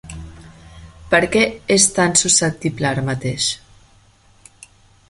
Per 1.11 1.19
què 1.35 1.43
és 1.77 1.85
tan 1.99 2.17
susceptible 2.23 2.91
ara 2.95 3.05
mateix? 3.13 3.53